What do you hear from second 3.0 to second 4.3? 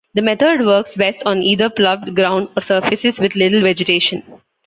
with little vegetation.